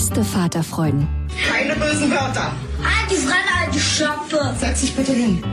[0.00, 1.06] Beste Vaterfreuden.
[1.46, 2.54] Keine bösen Wörter.
[2.82, 4.54] Alte Fremde, alte Schöpfe.
[4.58, 5.44] Setz dich bitte hin.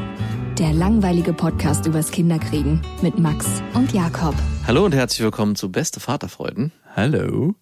[0.58, 4.34] Der langweilige Podcast übers Kinderkriegen mit Max und Jakob.
[4.66, 6.72] Hallo und herzlich willkommen zu Beste Vaterfreuden.
[6.96, 7.56] Hallo.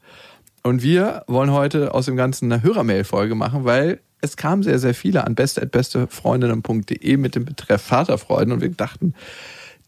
[0.61, 4.93] Und wir wollen heute aus dem Ganzen eine Hörermail-Folge machen, weil es kam sehr, sehr
[4.93, 9.15] viele an beste.bestefreundinnen.de mit dem Betreff Vaterfreuden und wir dachten,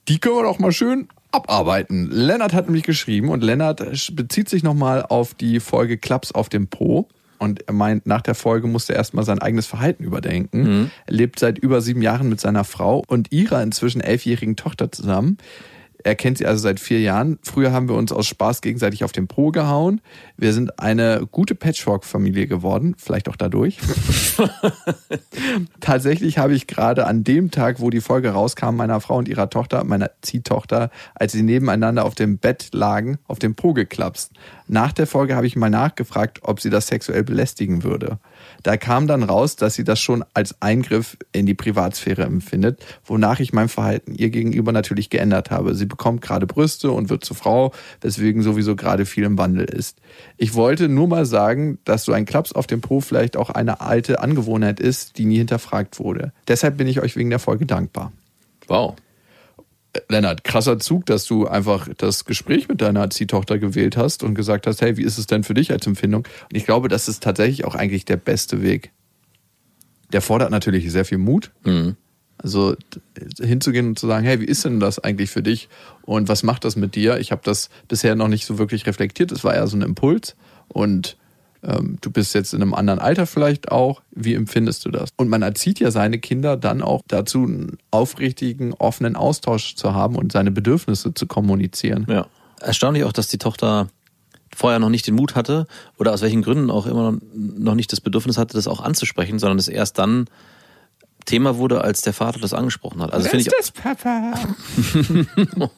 [0.07, 2.09] die können wir doch mal schön abarbeiten.
[2.11, 3.83] Lennart hat nämlich geschrieben und Lennart
[4.15, 7.07] bezieht sich nochmal auf die Folge Klaps auf dem Po.
[7.39, 10.65] Und er meint, nach der Folge musste er erstmal sein eigenes Verhalten überdenken.
[11.05, 15.37] Er lebt seit über sieben Jahren mit seiner Frau und ihrer inzwischen elfjährigen Tochter zusammen.
[16.07, 17.37] Er kennt sie also seit vier Jahren.
[17.43, 19.99] Früher haben wir uns aus Spaß gegenseitig auf den Po gehauen.
[20.37, 23.77] Wir sind eine gute Patchwork-Familie geworden, vielleicht auch dadurch.
[25.81, 29.49] Tatsächlich habe ich gerade an dem Tag, wo die Folge rauskam, meiner Frau und ihrer
[29.49, 34.31] Tochter, meiner Ziehtochter, als sie nebeneinander auf dem Bett lagen, auf den Po geklapst.
[34.69, 38.19] Nach der Folge habe ich mal nachgefragt, ob sie das sexuell belästigen würde.
[38.63, 43.39] Da kam dann raus, dass sie das schon als Eingriff in die Privatsphäre empfindet, wonach
[43.39, 45.73] ich mein Verhalten ihr gegenüber natürlich geändert habe.
[45.73, 49.97] Sie bekommt gerade Brüste und wird zur Frau, weswegen sowieso gerade viel im Wandel ist.
[50.37, 53.81] Ich wollte nur mal sagen, dass so ein Klaps auf dem Po vielleicht auch eine
[53.81, 56.31] alte Angewohnheit ist, die nie hinterfragt wurde.
[56.47, 58.11] Deshalb bin ich euch wegen der Folge dankbar.
[58.67, 58.95] Wow.
[60.09, 64.67] Lennart, krasser Zug, dass du einfach das Gespräch mit deiner Ziehtochter gewählt hast und gesagt
[64.67, 66.27] hast, hey, wie ist es denn für dich als Empfindung?
[66.43, 68.91] Und ich glaube, das ist tatsächlich auch eigentlich der beste Weg.
[70.13, 71.51] Der fordert natürlich sehr viel Mut.
[71.65, 71.95] Mhm.
[72.37, 72.75] Also
[73.39, 75.69] hinzugehen und zu sagen, hey, wie ist denn das eigentlich für dich
[76.03, 77.17] und was macht das mit dir?
[77.17, 79.31] Ich habe das bisher noch nicht so wirklich reflektiert.
[79.31, 80.35] Es war eher so ein Impuls
[80.67, 81.17] und
[81.63, 84.01] ähm, du bist jetzt in einem anderen Alter vielleicht auch.
[84.11, 85.09] Wie empfindest du das?
[85.17, 90.15] Und man erzieht ja seine Kinder dann auch dazu, einen aufrichtigen, offenen Austausch zu haben
[90.15, 92.05] und seine Bedürfnisse zu kommunizieren.
[92.07, 92.27] Ja.
[92.59, 93.89] Erstaunlich auch, dass die Tochter
[94.55, 95.67] vorher noch nicht den Mut hatte
[95.99, 99.59] oder aus welchen Gründen auch immer noch nicht das Bedürfnis hatte, das auch anzusprechen, sondern
[99.59, 100.25] es erst dann
[101.27, 103.13] Thema wurde, als der Vater das angesprochen hat.
[103.13, 104.33] Also finde ich das, Papa?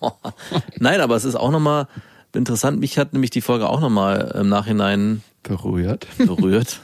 [0.80, 1.88] Nein, aber es ist auch nochmal
[2.34, 2.80] interessant.
[2.80, 6.08] Mich hat nämlich die Folge auch nochmal im Nachhinein Berührt.
[6.18, 6.80] berührt.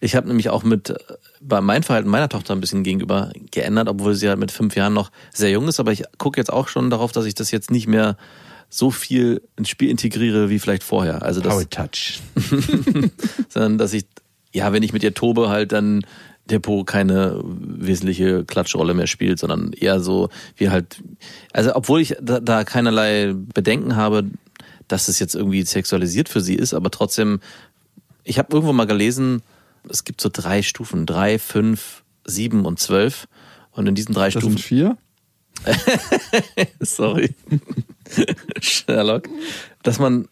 [0.00, 0.96] Ich habe nämlich auch mit äh,
[1.40, 4.92] bei mein Verhalten meiner Tochter ein bisschen gegenüber geändert, obwohl sie ja mit fünf Jahren
[4.92, 5.80] noch sehr jung ist.
[5.80, 8.16] Aber ich gucke jetzt auch schon darauf, dass ich das jetzt nicht mehr
[8.68, 11.22] so viel ins Spiel integriere wie vielleicht vorher.
[11.22, 12.20] Also das, Power Touch.
[13.48, 14.04] sondern dass ich,
[14.52, 16.04] ja, wenn ich mit ihr tobe, halt dann
[16.50, 21.02] der Po keine wesentliche Klatschrolle mehr spielt, sondern eher so wie halt,
[21.52, 24.24] also obwohl ich da, da keinerlei Bedenken habe,
[24.88, 27.40] dass es jetzt irgendwie sexualisiert für sie ist, aber trotzdem,
[28.24, 29.42] ich habe irgendwo mal gelesen,
[29.88, 33.28] es gibt so drei Stufen, drei, fünf, sieben und zwölf.
[33.72, 34.96] Und in diesen drei Das Stufen sind vier.
[36.80, 37.34] sorry,
[38.60, 39.28] Sherlock,
[39.82, 40.28] dass man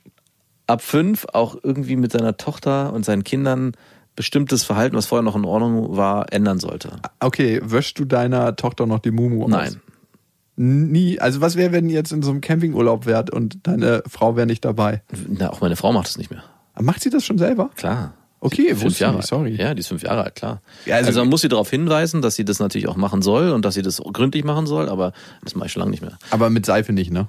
[0.66, 3.72] ab fünf auch irgendwie mit seiner Tochter und seinen Kindern
[4.16, 6.90] bestimmtes Verhalten, was vorher noch in Ordnung war, ändern sollte.
[7.20, 9.50] Okay, wäschst du deiner Tochter noch die Mumu aus?
[9.50, 9.80] Nein.
[10.56, 11.18] Nie.
[11.18, 14.46] Also was wäre, wenn ihr jetzt in so einem Campingurlaub wärt und deine Frau wäre
[14.46, 15.02] nicht dabei?
[15.28, 16.42] Na, auch meine Frau macht es nicht mehr.
[16.78, 17.70] Macht sie das schon selber?
[17.76, 18.14] Klar.
[18.40, 19.54] Okay, fünf Jahre nicht, sorry.
[19.54, 20.62] Ja, die ist fünf Jahre alt, klar.
[20.84, 23.50] Ja, also- also, man muss sie darauf hinweisen, dass sie das natürlich auch machen soll
[23.50, 25.12] und dass sie das gründlich machen soll, aber
[25.44, 26.18] das mache ich schon lange nicht mehr.
[26.30, 27.28] Aber mit Seife nicht, ne?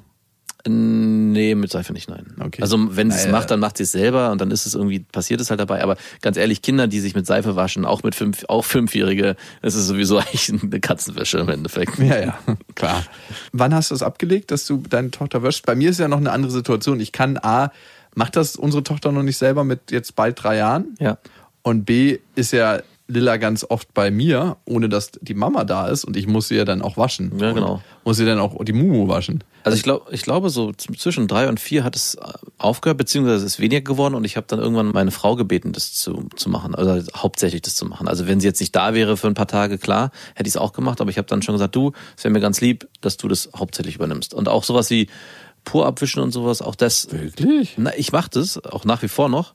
[0.65, 2.25] Nee, mit Seife nicht, nein.
[2.39, 2.61] Okay.
[2.61, 4.99] Also wenn sie es macht, dann macht sie es selber und dann ist es irgendwie,
[4.99, 5.83] passiert es halt dabei.
[5.83, 9.73] Aber ganz ehrlich, Kinder, die sich mit Seife waschen, auch mit fünf, auch Fünfjährige, ist
[9.73, 11.99] sowieso eigentlich eine Katzenwäsche im Endeffekt.
[11.99, 12.39] Ja, ja,
[12.75, 13.03] klar.
[13.51, 15.65] Wann hast du es abgelegt, dass du deine Tochter wäschst?
[15.65, 17.01] Bei mir ist ja noch eine andere Situation.
[17.01, 17.71] Ich kann A,
[18.15, 20.95] macht das unsere Tochter noch nicht selber mit jetzt bald drei Jahren?
[20.99, 21.17] Ja.
[21.61, 26.05] Und B ist ja Lilla ganz oft bei mir, ohne dass die Mama da ist
[26.05, 27.37] und ich muss sie ja dann auch waschen.
[27.37, 27.81] Ja, genau.
[28.05, 29.43] Muss sie dann auch die Mumu waschen.
[29.63, 32.21] Also ich glaube, ich glaube so zwischen drei und vier hat es äh,
[32.57, 35.93] aufgehört, beziehungsweise es ist weniger geworden und ich habe dann irgendwann meine Frau gebeten, das
[35.93, 38.07] zu, zu machen, also hauptsächlich das zu machen.
[38.07, 40.57] Also wenn sie jetzt nicht da wäre für ein paar Tage, klar, hätte ich es
[40.57, 43.17] auch gemacht, aber ich habe dann schon gesagt, du, es wäre mir ganz lieb, dass
[43.17, 44.33] du das hauptsächlich übernimmst.
[44.33, 45.07] Und auch sowas wie
[45.65, 47.09] Po abwischen und sowas, auch das.
[47.11, 47.75] Wirklich?
[47.77, 49.53] Na, ich mache das, auch nach wie vor noch.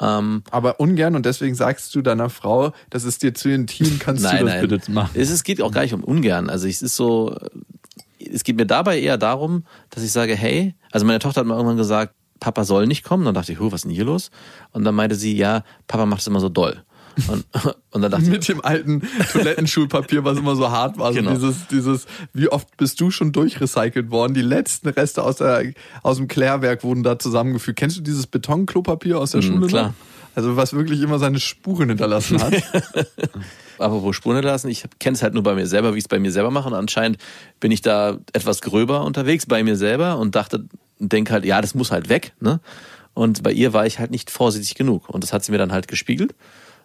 [0.00, 4.24] Ähm, Aber ungern und deswegen sagst du deiner Frau, das ist dir zu intim, kannst
[4.24, 5.10] du das bitte machen?
[5.14, 6.50] Es, es geht auch gar nicht um ungern.
[6.50, 7.36] Also es ist so,
[8.18, 11.54] es geht mir dabei eher darum, dass ich sage, hey, also meine Tochter hat mal
[11.54, 13.24] irgendwann gesagt, Papa soll nicht kommen.
[13.24, 14.30] Dann dachte ich, huh, was ist denn hier los?
[14.72, 16.82] Und dann meinte sie, ja, Papa macht es immer so doll.
[17.28, 17.44] Und,
[17.90, 19.02] und dann dachte ich, Mit dem alten
[19.32, 21.12] Toilettenschulpapier, was immer so hart war.
[21.12, 21.34] Genau.
[21.36, 24.34] So dieses, dieses, wie oft bist du schon durchrecycelt worden?
[24.34, 25.72] Die letzten Reste aus, der,
[26.02, 27.78] aus dem Klärwerk wurden da zusammengefügt.
[27.78, 29.60] Kennst du dieses Betonklopapier aus der Mhm, Schule?
[29.60, 29.68] noch?
[29.68, 29.94] klar.
[30.36, 32.54] Also was wirklich immer seine Spuren hinterlassen hat.
[33.78, 36.18] apropos Spuren hinterlassen, ich kenne es halt nur bei mir selber, wie ich es bei
[36.18, 36.66] mir selber mache.
[36.68, 37.18] Und anscheinend
[37.60, 40.64] bin ich da etwas gröber unterwegs bei mir selber und dachte,
[40.98, 42.32] denke halt, ja, das muss halt weg.
[42.40, 42.60] Ne?
[43.14, 45.08] Und bei ihr war ich halt nicht vorsichtig genug.
[45.08, 46.34] Und das hat sie mir dann halt gespiegelt.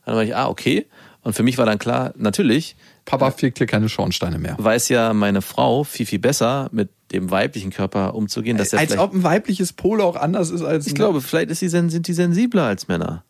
[0.05, 0.85] Dann war ich, ah, okay.
[1.21, 2.75] Und für mich war dann klar, natürlich,
[3.05, 4.55] Papa fegt hier keine Schornsteine mehr.
[4.57, 8.57] weiß ja meine Frau viel, viel besser mit dem weiblichen Körper umzugehen.
[8.57, 11.61] Dass Als ob ein weibliches Polo auch anders ist als ich ein- glaube, vielleicht ist
[11.61, 13.23] die, sind die sensibler als Männer.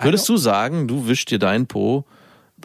[0.00, 2.04] Würdest du sagen, du wischst dir deinen Po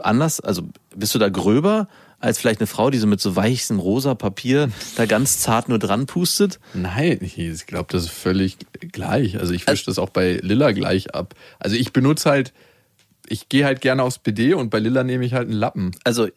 [0.01, 0.63] anders, also
[0.95, 1.87] bist du da gröber
[2.19, 5.79] als vielleicht eine Frau, die so mit so weichsem rosa Papier da ganz zart nur
[5.79, 6.59] dran pustet?
[6.73, 8.57] Nein, ich glaube, das ist völlig
[8.91, 9.39] gleich.
[9.39, 11.33] Also ich wische das auch bei Lilla gleich ab.
[11.59, 12.53] Also ich benutze halt,
[13.29, 15.91] ich gehe halt gerne aufs BD und bei Lilla nehme ich halt einen Lappen.
[16.03, 16.27] Also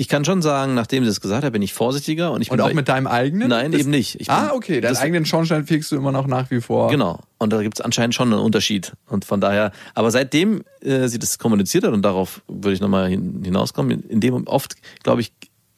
[0.00, 2.58] ich kann schon sagen, nachdem sie das gesagt hat, bin ich vorsichtiger und ich Und
[2.58, 3.48] bin auch bei- mit deinem eigenen?
[3.48, 4.14] Nein, Das- eben nicht.
[4.20, 4.80] Ich bin- ah, okay.
[4.80, 6.88] Deinen das- eigenen Schornstein fegst du immer noch nach wie vor.
[6.90, 7.18] Genau.
[7.38, 8.92] Und da gibt es anscheinend schon einen Unterschied.
[9.08, 13.08] Und von daher, aber seitdem äh, sie das kommuniziert hat, und darauf würde ich nochmal
[13.08, 15.32] hin, hinauskommen, in dem oft, glaube ich,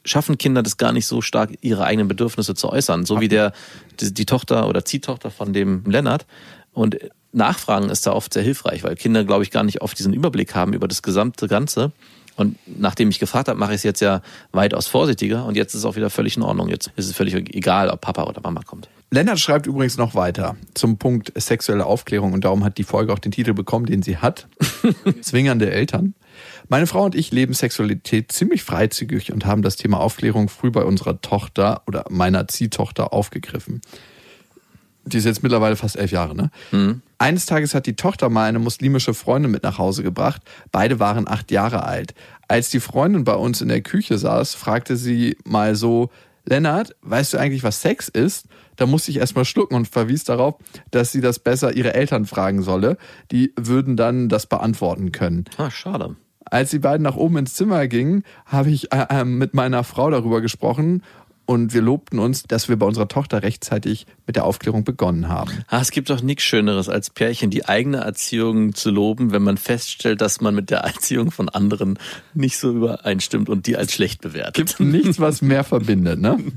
[0.05, 3.07] schaffen Kinder das gar nicht so stark, ihre eigenen Bedürfnisse zu äußern.
[3.07, 3.53] So wie der,
[4.01, 6.27] die, die Tochter oder Ziehtochter von dem Lennart.
[6.73, 6.99] Und
[7.32, 10.55] Nachfragen ist da oft sehr hilfreich, weil Kinder, glaube ich, gar nicht oft diesen Überblick
[10.55, 11.93] haben über das gesamte Ganze.
[12.37, 14.23] Und nachdem ich gefragt habe, mache ich es jetzt ja
[14.53, 15.44] weitaus vorsichtiger.
[15.44, 16.69] Und jetzt ist es auch wieder völlig in Ordnung.
[16.69, 18.88] Jetzt ist es völlig egal, ob Papa oder Mama kommt.
[19.11, 23.19] Lennart schreibt übrigens noch weiter zum Punkt sexuelle Aufklärung und darum hat die Folge auch
[23.19, 24.49] den Titel bekommen, den sie hat.
[25.21, 26.15] Zwingernde Eltern.
[26.69, 30.85] Meine Frau und ich leben Sexualität ziemlich freizügig und haben das Thema Aufklärung früh bei
[30.85, 33.81] unserer Tochter oder meiner Ziehtochter aufgegriffen.
[35.05, 36.50] Die ist jetzt mittlerweile fast elf Jahre, ne?
[37.19, 40.43] Eines Tages hat die Tochter mal eine muslimische Freundin mit nach Hause gebracht.
[40.73, 42.14] Beide waren acht Jahre alt.
[42.49, 46.11] Als die Freundin bei uns in der Küche saß, fragte sie mal so,
[46.44, 48.47] Lennart, weißt du eigentlich, was Sex ist?
[48.76, 50.56] Da musste ich erstmal schlucken und verwies darauf,
[50.91, 52.97] dass sie das besser ihre Eltern fragen solle.
[53.31, 55.44] Die würden dann das beantworten können.
[55.58, 56.17] Ah, schade.
[56.50, 60.11] Als die beiden nach oben ins Zimmer gingen, habe ich äh, äh, mit meiner Frau
[60.11, 61.02] darüber gesprochen
[61.50, 65.50] und wir lobten uns, dass wir bei unserer Tochter rechtzeitig mit der Aufklärung begonnen haben.
[65.67, 69.56] Ah, es gibt doch nichts Schöneres, als Pärchen die eigene Erziehung zu loben, wenn man
[69.56, 71.99] feststellt, dass man mit der Erziehung von anderen
[72.35, 74.55] nicht so übereinstimmt und die als schlecht bewertet.
[74.55, 76.38] Gibt nichts, was mehr verbindet, ne?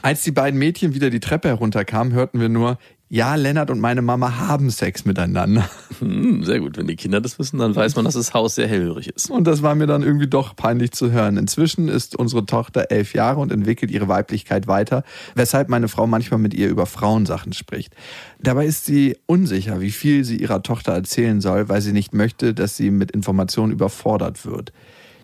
[0.00, 2.78] Als die beiden Mädchen wieder die Treppe herunterkamen, hörten wir nur,
[3.14, 5.68] ja, Lennart und meine Mama haben Sex miteinander.
[5.98, 8.66] Hm, sehr gut, wenn die Kinder das wissen, dann weiß man, dass das Haus sehr
[8.66, 9.30] hellhörig ist.
[9.30, 11.36] Und das war mir dann irgendwie doch peinlich zu hören.
[11.36, 15.04] Inzwischen ist unsere Tochter elf Jahre und entwickelt ihre Weiblichkeit weiter,
[15.34, 17.94] weshalb meine Frau manchmal mit ihr über Frauensachen spricht.
[18.40, 22.54] Dabei ist sie unsicher, wie viel sie ihrer Tochter erzählen soll, weil sie nicht möchte,
[22.54, 24.72] dass sie mit Informationen überfordert wird.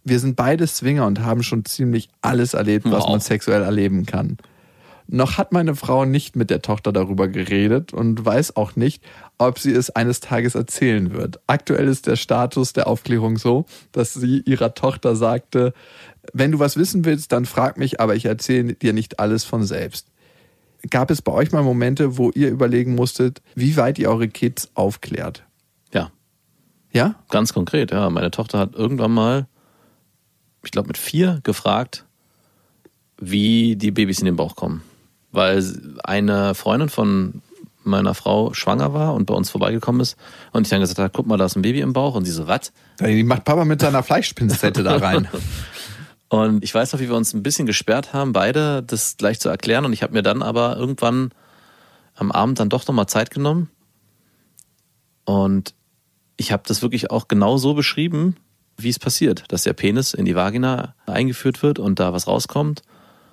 [0.05, 3.11] Wir sind beide Swinger und haben schon ziemlich alles erlebt, was Wow.
[3.13, 4.37] man sexuell erleben kann.
[5.11, 9.03] Noch hat meine Frau nicht mit der Tochter darüber geredet und weiß auch nicht,
[9.39, 11.41] ob sie es eines Tages erzählen wird.
[11.47, 15.73] Aktuell ist der Status der Aufklärung so, dass sie ihrer Tochter sagte,
[16.35, 19.65] wenn du was wissen willst, dann frag mich, aber ich erzähle dir nicht alles von
[19.65, 20.09] selbst.
[20.91, 24.71] Gab es bei euch mal Momente, wo ihr überlegen musstet, wie weit ihr eure Kids
[24.75, 25.43] aufklärt?
[25.91, 26.11] Ja,
[26.93, 27.15] Ja?
[27.31, 27.93] ganz konkret.
[27.93, 29.47] Ja, meine Tochter hat irgendwann mal,
[30.63, 32.05] ich glaube mit vier, gefragt,
[33.19, 34.83] wie die Babys in den Bauch kommen.
[35.39, 35.65] Weil
[36.03, 37.43] eine Freundin von
[37.85, 40.17] meiner Frau schwanger war und bei uns vorbeigekommen ist
[40.53, 42.33] und ich dann gesagt habe, guck mal, da ist ein Baby im Bauch und sie
[42.33, 42.73] so, was?
[43.01, 45.29] Die macht Papa mit seiner Fleischpinzette da rein.
[46.31, 49.49] Und ich weiß noch, wie wir uns ein bisschen gesperrt haben, beide das gleich zu
[49.49, 49.87] erklären.
[49.87, 51.31] Und ich habe mir dann aber irgendwann
[52.17, 53.71] am Abend dann doch nochmal Zeit genommen.
[55.25, 55.73] Und
[56.37, 58.37] ich habe das wirklich auch genau so beschrieben,
[58.77, 62.83] wie es passiert, dass der Penis in die Vagina eingeführt wird und da was rauskommt.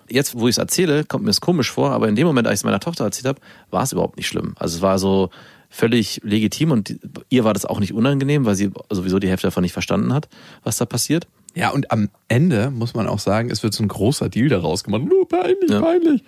[0.09, 2.55] Jetzt, wo ich es erzähle, kommt mir es komisch vor, aber in dem Moment, als
[2.55, 3.39] ich es meiner Tochter erzählt habe,
[3.71, 4.53] war es überhaupt nicht schlimm.
[4.57, 5.29] Also es war so,
[5.69, 6.97] völlig legitim und
[7.29, 10.29] ihr war das auch nicht unangenehm, weil sie sowieso die Hälfte davon nicht verstanden hat,
[10.63, 11.27] was da passiert.
[11.53, 14.83] Ja, und am Ende muss man auch sagen, es wird so ein großer Deal daraus
[14.85, 15.03] gemacht.
[15.03, 15.81] Nur peinlich, Ja.
[15.81, 16.23] peinlich.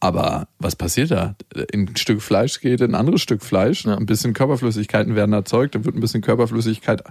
[0.00, 1.34] Aber was passiert da?
[1.72, 3.86] Ein Stück Fleisch geht in ein anderes Stück Fleisch.
[3.86, 3.96] Ja.
[3.96, 7.02] Ein bisschen Körperflüssigkeiten werden erzeugt, dann wird ein bisschen Körperflüssigkeit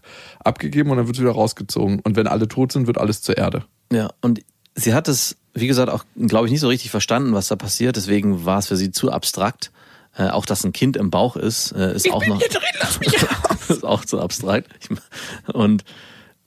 [0.43, 1.99] abgegeben und dann wird es wieder rausgezogen.
[2.01, 3.63] Und wenn alle tot sind, wird alles zur Erde.
[3.91, 4.41] Ja, und
[4.75, 7.95] sie hat es, wie gesagt, auch, glaube ich, nicht so richtig verstanden, was da passiert.
[7.95, 9.71] Deswegen war es für sie zu abstrakt.
[10.15, 12.41] Äh, auch, dass ein Kind im Bauch ist, äh, ist auch noch.
[13.67, 14.69] ist auch zu abstrakt.
[14.79, 14.89] Ich,
[15.53, 15.83] und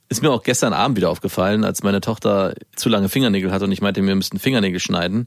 [0.09, 3.73] ist mir auch gestern Abend wieder aufgefallen, als meine Tochter zu lange Fingernägel hatte und
[3.73, 5.27] ich meinte, wir müssten Fingernägel schneiden.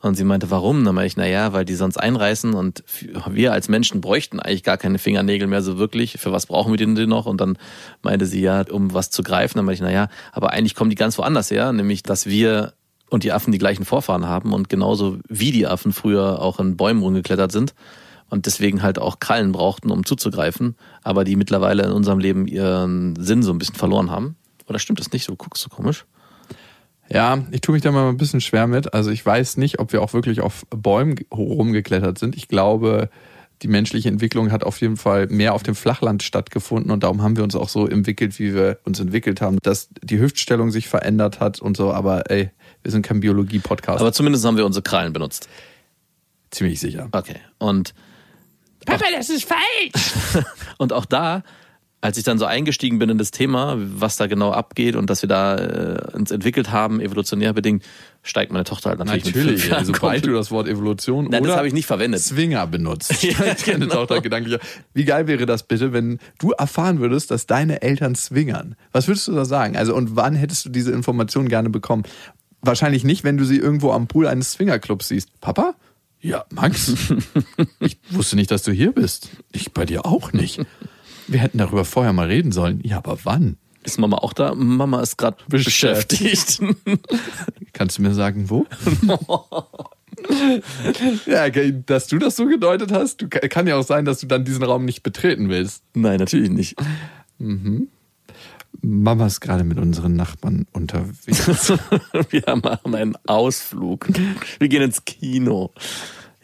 [0.00, 0.84] Und sie meinte, warum?
[0.84, 2.82] Dann meinte ich, naja, weil die sonst einreißen und
[3.30, 6.14] wir als Menschen bräuchten eigentlich gar keine Fingernägel mehr so wirklich.
[6.18, 7.26] Für was brauchen wir denn die noch?
[7.26, 7.56] Und dann
[8.02, 9.58] meinte sie, ja, um was zu greifen.
[9.58, 12.72] Dann meinte ich, naja, aber eigentlich kommen die ganz woanders her, nämlich, dass wir
[13.12, 16.76] und die Affen die gleichen Vorfahren haben und genauso wie die Affen früher auch in
[16.76, 17.74] Bäumen rumgeklettert sind
[18.30, 23.14] und deswegen halt auch Krallen brauchten, um zuzugreifen, aber die mittlerweile in unserem Leben ihren
[23.16, 24.36] Sinn so ein bisschen verloren haben.
[24.66, 25.28] Oder stimmt das nicht?
[25.28, 26.06] Du guckst so komisch.
[27.10, 28.94] Ja, ich tue mich da mal ein bisschen schwer mit.
[28.94, 32.34] Also ich weiß nicht, ob wir auch wirklich auf Bäumen rumgeklettert sind.
[32.34, 33.10] Ich glaube,
[33.60, 37.36] die menschliche Entwicklung hat auf jeden Fall mehr auf dem Flachland stattgefunden und darum haben
[37.36, 41.40] wir uns auch so entwickelt, wie wir uns entwickelt haben, dass die Hüftstellung sich verändert
[41.40, 41.92] hat und so.
[41.92, 42.50] Aber ey,
[42.82, 44.00] wir sind kein Biologie-Podcast.
[44.00, 45.48] Aber zumindest haben wir unsere Krallen benutzt.
[46.50, 47.08] ziemlich sicher.
[47.12, 47.36] Okay.
[47.58, 47.94] Und
[48.84, 50.44] Papa, das ist falsch!
[50.78, 51.42] Und auch da,
[52.00, 55.22] als ich dann so eingestiegen bin in das Thema, was da genau abgeht und dass
[55.22, 57.84] wir da äh, uns entwickelt haben, evolutionär bedingt,
[58.24, 61.44] steigt meine Tochter halt natürlich, mit Natürlich, fünf Jahren sobald du das Wort Evolution Nein,
[61.44, 62.20] das oder habe ich nicht verwendet.
[62.22, 63.22] Zwinger benutzt.
[63.22, 63.94] Ja, Deine genau.
[63.94, 64.58] Tochter gedanklich.
[64.94, 68.74] Wie geil wäre das bitte, wenn du erfahren würdest, dass deine Eltern zwingern?
[68.90, 69.76] Was würdest du da sagen?
[69.76, 72.02] Also und wann hättest du diese Information gerne bekommen?
[72.62, 75.40] Wahrscheinlich nicht, wenn du sie irgendwo am Pool eines Swingerclubs siehst.
[75.40, 75.74] Papa?
[76.20, 76.94] Ja, Max.
[77.80, 79.30] ich wusste nicht, dass du hier bist.
[79.50, 80.60] Ich bei dir auch nicht.
[81.26, 82.80] Wir hätten darüber vorher mal reden sollen.
[82.84, 83.56] Ja, aber wann?
[83.82, 84.54] Ist Mama auch da?
[84.54, 86.60] Mama ist gerade beschäftigt.
[87.72, 88.66] Kannst du mir sagen, wo?
[91.26, 94.28] ja, okay, dass du das so gedeutet hast, du, kann ja auch sein, dass du
[94.28, 95.82] dann diesen Raum nicht betreten willst.
[95.94, 96.76] Nein, natürlich nicht.
[98.80, 101.72] Mama ist gerade mit unseren Nachbarn unterwegs.
[102.30, 104.08] Wir machen einen Ausflug.
[104.58, 105.72] Wir gehen ins Kino.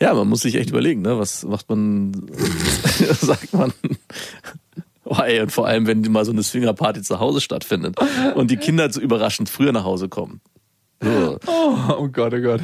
[0.01, 1.19] Ja, man muss sich echt überlegen, ne?
[1.19, 2.13] Was macht man,
[3.21, 3.73] sagt man.
[5.05, 7.97] Oh, ey, und vor allem, wenn mal so eine Swingerparty zu Hause stattfindet
[8.35, 10.41] und die Kinder so überraschend früher nach Hause kommen.
[11.03, 11.39] So.
[11.47, 12.61] oh, oh Gott, oh Gott.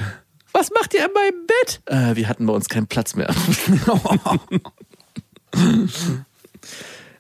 [0.53, 1.81] Was macht ihr in meinem Bett?
[1.87, 3.29] Äh, wir hatten bei uns keinen Platz mehr.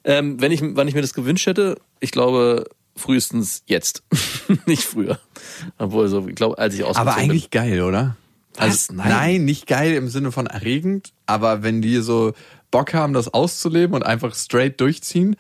[0.04, 4.04] ähm, wenn ich, wann ich mir das gewünscht hätte, ich glaube frühestens jetzt,
[4.66, 5.18] nicht früher.
[5.78, 8.16] Obwohl so, ich glaube, als ich ausgezogen Aber eigentlich geil, oder?
[8.56, 8.92] Was?
[8.92, 9.08] nein.
[9.08, 9.44] Nein.
[9.44, 12.34] nicht geil im Sinne von erregend, aber wenn die so
[12.70, 15.34] Bock haben, das auszuleben und einfach straight durchziehen,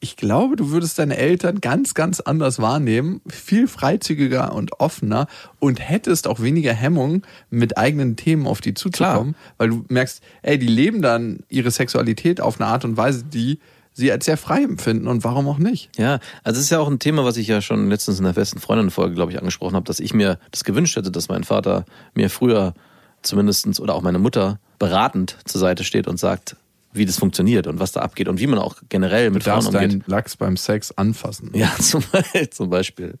[0.00, 5.26] ich glaube, du würdest deine Eltern ganz, ganz anders wahrnehmen, viel freizügiger und offener
[5.60, 10.58] und hättest auch weniger Hemmung, mit eigenen Themen auf die zuzukommen, weil du merkst, ey,
[10.58, 13.60] die leben dann ihre Sexualität auf eine Art und Weise, die
[13.94, 15.88] sie als sehr frei empfinden und warum auch nicht?
[15.96, 18.32] Ja, also es ist ja auch ein Thema, was ich ja schon letztens in der
[18.34, 21.84] besten Freundin-Folge, glaube ich, angesprochen habe, dass ich mir das gewünscht hätte, dass mein Vater
[22.14, 22.74] mir früher
[23.22, 26.56] zumindestens oder auch meine Mutter beratend zur Seite steht und sagt,
[26.92, 29.66] wie das funktioniert und was da abgeht und wie man auch generell mit Du Frauen
[29.66, 29.80] umgeht.
[29.80, 31.50] deinen Lachs beim Sex anfassen.
[31.54, 33.14] Ja, zum, Beispiel- zum Beispiel.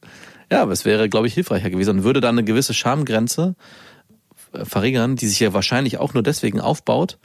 [0.52, 3.54] Ja, aber es wäre, glaube ich, hilfreicher gewesen und würde dann eine gewisse Schamgrenze
[4.52, 7.18] verringern, die sich ja wahrscheinlich auch nur deswegen aufbaut,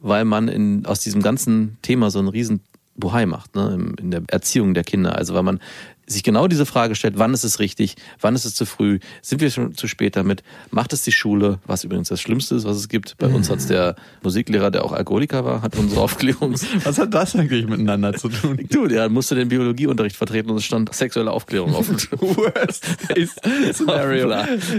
[0.00, 2.60] weil man in, aus diesem ganzen Thema so einen riesen
[2.96, 5.16] Buhai macht, ne, in der Erziehung der Kinder.
[5.16, 5.60] Also weil man
[6.06, 9.40] sich genau diese Frage stellt, wann ist es richtig, wann ist es zu früh, sind
[9.40, 12.76] wir schon zu spät damit, macht es die Schule, was übrigens das Schlimmste ist, was
[12.76, 13.16] es gibt.
[13.18, 17.34] Bei uns hat der Musiklehrer, der auch Alkoholiker war, hat unsere Aufklärung Was hat das
[17.36, 18.58] eigentlich miteinander zu tun?
[18.70, 21.88] Du, der musste den Biologieunterricht vertreten und es stand sexuelle Aufklärung auf.
[22.20, 23.32] Worst case
[23.72, 24.28] scenario.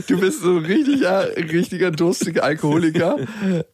[0.08, 3.18] Du bist so ein richtiger, richtiger durstiger Alkoholiker,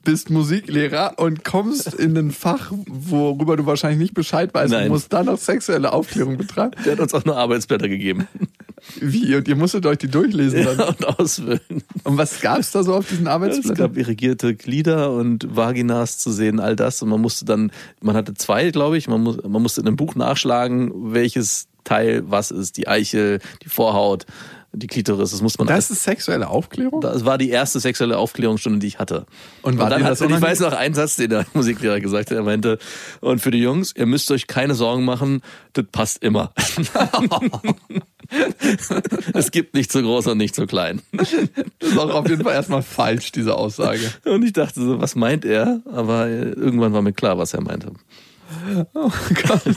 [0.04, 4.86] bist Musiklehrer und kommst in ein Fach, worüber du wahrscheinlich nicht Bescheid weißt Nein.
[4.86, 6.72] und musst dann noch sexuelle Aufklärung betreiben.
[6.86, 8.28] Der hat uns auch nur Arbeitsblätter gegeben
[9.00, 9.36] Wie?
[9.36, 10.80] Und ihr musstet euch die durchlesen dann.
[10.90, 11.60] und ausfüllen.
[12.04, 13.76] Und was gab's da so auf diesen Es Arbeitsblättern?
[13.76, 17.02] gab irrigierte Glieder und Vaginas zu sehen, all das.
[17.02, 17.72] Und man musste dann,
[18.02, 22.24] man hatte zwei, glaube ich, man, muss, man musste in einem Buch nachschlagen, welches Teil
[22.26, 22.78] was ist.
[22.78, 24.26] Die Eichel, die Vorhaut,
[24.74, 25.32] die Klitoris.
[25.32, 27.02] Das muss man Das ist sexuelle Aufklärung?
[27.02, 29.26] Das war die erste sexuelle Aufklärungsstunde, die ich hatte.
[29.62, 32.32] Und war dann dir hat, und ich weiß noch einen Satz, den der Musiklehrer gesagt
[32.32, 32.38] hat.
[32.38, 32.80] Er meinte,
[33.20, 35.42] und für die Jungs, ihr müsst euch keine Sorgen machen,
[35.74, 36.54] das passt immer.
[39.34, 41.02] es gibt nicht so groß und nicht so klein.
[41.12, 44.12] Das ist auch auf jeden Fall erstmal falsch, diese Aussage.
[44.26, 45.82] Und ich dachte so, was meint er?
[45.92, 47.92] Aber irgendwann war mir klar, was er meinte.
[48.94, 49.12] Oh
[49.48, 49.76] Gott.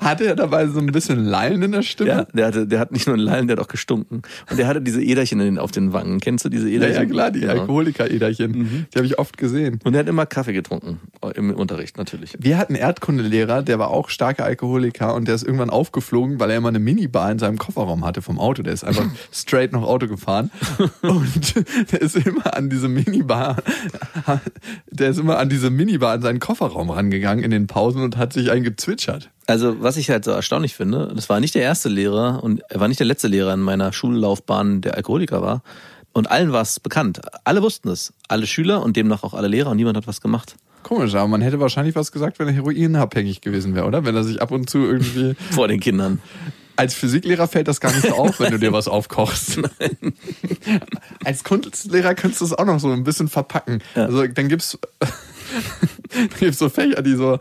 [0.00, 2.10] Hatte er dabei so ein bisschen Lallen in der Stimme?
[2.10, 4.22] Ja, der hatte, der hat nicht nur einen Lallen, der hat auch gestunken.
[4.50, 6.20] Und der hatte diese Äderchen in den, auf den Wangen.
[6.20, 7.02] Kennst du diese Ja, Äderchen?
[7.04, 7.52] ja, klar, die Genau.
[7.52, 8.86] Alkoholiker-Äderchen.
[8.92, 9.78] Die habe ich oft gesehen.
[9.84, 11.00] Und er hat immer Kaffee getrunken.
[11.34, 12.34] Im Unterricht, natürlich.
[12.38, 16.50] Wir hatten einen Erdkundelehrer, der war auch starker Alkoholiker und der ist irgendwann aufgeflogen, weil
[16.50, 18.62] er immer eine Minibar in seinem Kofferraum hatte vom Auto.
[18.62, 20.50] Der ist einfach straight noch Auto gefahren
[21.02, 21.54] und
[21.92, 23.56] der ist immer an diese Minibar,
[24.90, 28.32] der ist immer an diese Minibar in seinen Kofferraum rangegangen in den Pausen und hat
[28.32, 28.93] sich einen gezwitschert.
[29.46, 32.80] Also, was ich halt so erstaunlich finde, das war nicht der erste Lehrer und er
[32.80, 35.62] war nicht der letzte Lehrer in meiner Schullaufbahn, der Alkoholiker war.
[36.12, 37.20] Und allen war es bekannt.
[37.42, 38.12] Alle wussten es.
[38.28, 40.54] Alle Schüler und demnach auch alle Lehrer und niemand hat was gemacht.
[40.84, 44.04] Komisch, aber man hätte wahrscheinlich was gesagt, wenn er heroinabhängig gewesen wäre, oder?
[44.04, 46.20] Wenn er sich ab und zu irgendwie Vor den Kindern.
[46.76, 49.60] Als Physiklehrer fällt das gar nicht so auf, wenn du dir was aufkochst.
[51.24, 53.80] Als Kunstlehrer könntest du es auch noch so ein bisschen verpacken.
[53.94, 54.06] Ja.
[54.06, 54.78] Also dann gibt's
[56.30, 57.38] dann gibt's so Fächer, die so,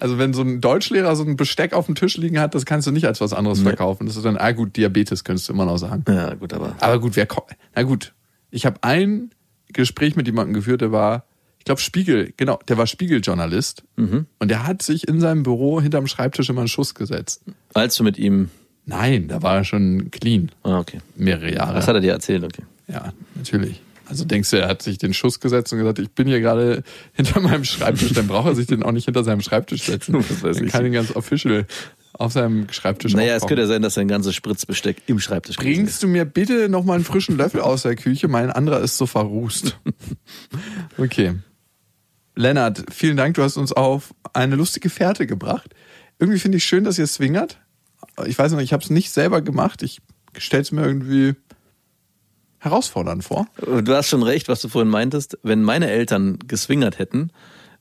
[0.00, 2.86] also wenn so ein Deutschlehrer so ein Besteck auf dem Tisch liegen hat, das kannst
[2.86, 3.64] du nicht als was anderes Nee.
[3.64, 4.06] verkaufen.
[4.06, 6.04] Das ist dann, ah gut, Diabetes könntest du immer noch sagen.
[6.08, 6.74] Ja, gut, aber.
[6.80, 7.26] Aber gut, wer
[7.74, 8.12] Na gut,
[8.50, 9.30] ich habe ein
[9.72, 11.24] Gespräch mit jemandem geführt, der war,
[11.58, 14.26] ich glaube Spiegel, genau, der war Spiegeljournalist Mhm.
[14.38, 17.42] und der hat sich in seinem Büro hinterm Schreibtisch immer einen Schuss gesetzt.
[17.74, 18.50] Als du mit ihm.
[18.86, 21.00] Nein, da war er schon clean, Ah, okay.
[21.16, 21.74] mehrere Jahre.
[21.76, 22.44] Was hat er dir erzählt?
[22.44, 22.62] Okay.
[22.86, 23.80] Ja, natürlich.
[24.14, 26.84] Also denkst du, er hat sich den Schuss gesetzt und gesagt, ich bin hier gerade
[27.14, 30.14] hinter meinem Schreibtisch, dann braucht er sich den auch nicht hinter seinem Schreibtisch setzen.
[30.30, 30.72] Was weiß dann ich.
[30.72, 31.66] kann ihn ganz official
[32.12, 33.48] auf seinem Schreibtisch Naja, es aufkochen.
[33.48, 36.94] könnte ja sein, dass sein ganzes Spritzbesteck im Schreibtisch Bringst du mir bitte noch mal
[36.94, 38.28] einen frischen Löffel aus der Küche?
[38.28, 39.76] Mein anderer ist so verrußt.
[40.96, 41.34] Okay.
[42.36, 43.34] Lennart, vielen Dank.
[43.34, 45.74] Du hast uns auf eine lustige Fährte gebracht.
[46.20, 47.58] Irgendwie finde ich schön, dass ihr swingert.
[48.26, 49.82] Ich weiß noch, ich habe es nicht selber gemacht.
[49.82, 50.00] Ich
[50.38, 51.34] stelle es mir irgendwie
[52.64, 53.46] herausfordernd vor.
[53.56, 55.38] Du hast schon recht, was du vorhin meintest.
[55.42, 57.30] Wenn meine Eltern geswingert hätten,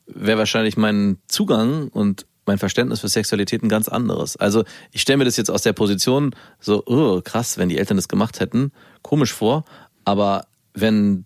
[0.06, 4.36] wäre wahrscheinlich mein Zugang und mein Verständnis für Sexualität ein ganz anderes.
[4.36, 7.98] Also ich stelle mir das jetzt aus der Position so, oh, krass, wenn die Eltern
[7.98, 8.72] das gemacht hätten,
[9.02, 9.64] komisch vor.
[10.04, 11.26] Aber wenn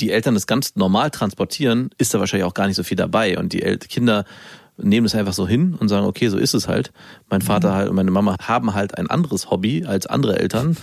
[0.00, 3.38] die Eltern das ganz normal transportieren, ist da wahrscheinlich auch gar nicht so viel dabei.
[3.38, 4.24] Und die El Kinder
[4.78, 6.92] nehmen es einfach so hin und sagen, okay, so ist es halt.
[7.28, 10.78] Mein Vater halt und meine Mama haben halt ein anderes Hobby als andere Eltern.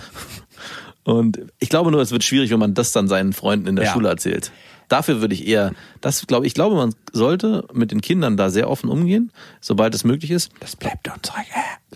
[1.04, 3.86] Und ich glaube nur, es wird schwierig, wenn man das dann seinen Freunden in der
[3.86, 3.92] Ja.
[3.92, 4.52] Schule erzählt.
[4.88, 8.70] Dafür würde ich eher, das glaube ich, glaube, man sollte mit den Kindern da sehr
[8.70, 9.30] offen umgehen,
[9.60, 10.50] sobald es möglich ist.
[10.60, 11.34] Das bleibt unser,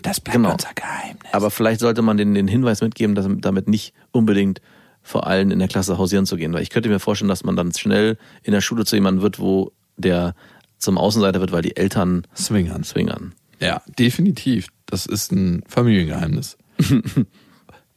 [0.01, 0.51] das bleibt Genau.
[0.53, 1.31] unser Geheimnis.
[1.33, 4.61] Aber vielleicht sollte man den, den Hinweis mitgeben, dass damit nicht unbedingt
[5.01, 6.53] vor allen in der Klasse hausieren zu gehen.
[6.53, 9.39] Weil ich könnte mir vorstellen, dass man dann schnell in der Schule zu jemandem wird,
[9.39, 10.35] wo der
[10.77, 12.83] zum Außenseiter wird, weil die Eltern Swingern.
[12.83, 13.33] swingern.
[13.59, 14.67] Ja, definitiv.
[14.85, 16.57] Das ist ein Familiengeheimnis.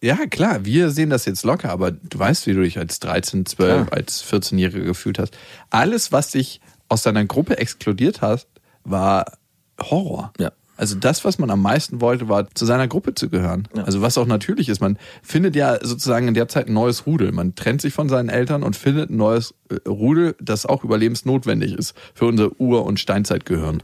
[0.03, 3.47] ja, klar, wir sehen das jetzt locker, aber du weißt, wie du dich als 13,
[3.47, 3.99] 12, Klar.
[3.99, 5.37] als 14-Jähriger gefühlt hast.
[5.71, 8.49] Alles, was dich aus deiner Gruppe exkludiert hast,
[8.85, 9.25] war
[9.81, 10.33] Horror.
[10.39, 10.53] Ja.
[10.77, 13.67] Also das, was man am meisten wollte, war zu seiner Gruppe zu gehören.
[13.75, 13.85] Ja.
[13.85, 14.81] Also was auch natürlich ist.
[14.81, 17.33] Man findet ja sozusagen in der Zeit ein neues Rudel.
[17.33, 21.73] Man trennt sich von seinen Eltern und findet ein neues äh, Rudel, das auch überlebensnotwendig
[21.73, 23.83] ist für unser Ur- und Steinzeitgehirn.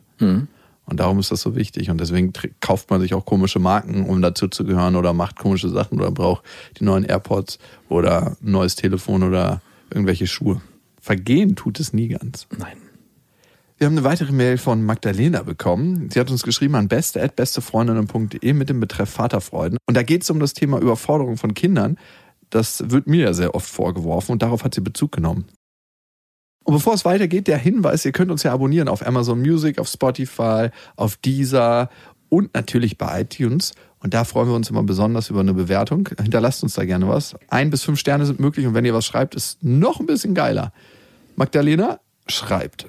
[0.93, 1.89] Und darum ist das so wichtig.
[1.89, 5.71] Und deswegen kauft man sich auch komische Marken, um dazu zu gehören oder macht komische
[5.71, 6.45] Sachen oder braucht
[6.79, 10.61] die neuen AirPods oder ein neues Telefon oder irgendwelche Schuhe.
[11.01, 12.47] Vergehen tut es nie ganz.
[12.59, 12.77] Nein.
[13.79, 16.11] Wir haben eine weitere Mail von Magdalena bekommen.
[16.11, 19.79] Sie hat uns geschrieben an beste.bestefreundinnen.de mit dem Betreff Vaterfreuden.
[19.87, 21.97] Und da geht es um das Thema Überforderung von Kindern.
[22.51, 25.47] Das wird mir ja sehr oft vorgeworfen und darauf hat sie Bezug genommen.
[26.65, 29.89] Und bevor es weitergeht, der Hinweis, ihr könnt uns ja abonnieren auf Amazon Music, auf
[29.89, 31.91] Spotify, auf Deezer
[32.29, 33.73] und natürlich bei iTunes.
[33.99, 36.09] Und da freuen wir uns immer besonders über eine Bewertung.
[36.21, 37.37] Hinterlasst uns da gerne was.
[37.49, 40.35] Ein bis fünf Sterne sind möglich und wenn ihr was schreibt, ist noch ein bisschen
[40.35, 40.73] geiler.
[41.37, 42.87] Magdalena schreibt.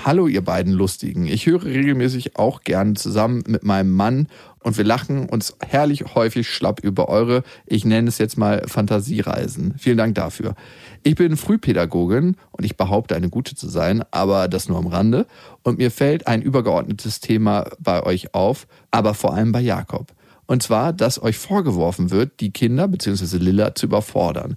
[0.00, 1.26] Hallo ihr beiden Lustigen.
[1.26, 4.26] Ich höre regelmäßig auch gern zusammen mit meinem Mann
[4.60, 9.74] und wir lachen uns herrlich häufig schlapp über eure, ich nenne es jetzt mal Fantasiereisen.
[9.76, 10.54] Vielen Dank dafür.
[11.02, 15.26] Ich bin Frühpädagogin und ich behaupte eine gute zu sein, aber das nur am Rande.
[15.62, 20.14] Und mir fällt ein übergeordnetes Thema bei euch auf, aber vor allem bei Jakob.
[20.46, 23.36] Und zwar, dass euch vorgeworfen wird, die Kinder bzw.
[23.36, 24.56] Lilla zu überfordern.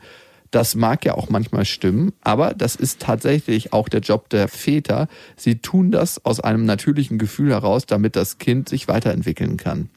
[0.55, 5.09] Das mag ja auch manchmal stimmen, aber das ist tatsächlich auch der Job der Väter.
[5.35, 9.89] Sie tun das aus einem natürlichen Gefühl heraus, damit das Kind sich weiterentwickeln kann.